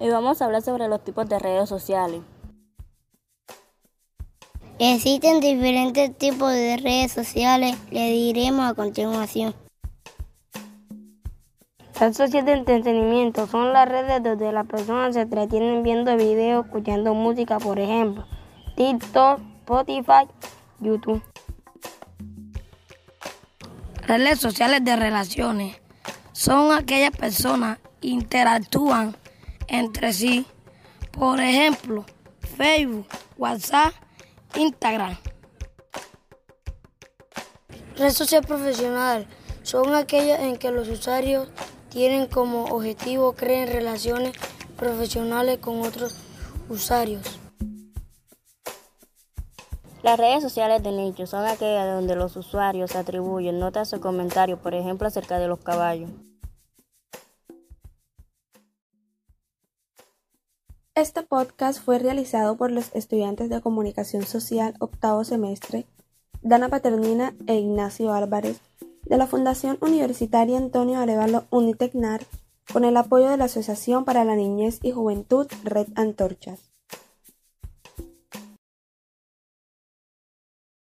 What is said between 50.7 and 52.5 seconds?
de nicho son aquellas donde los